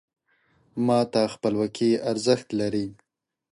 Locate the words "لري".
2.59-2.87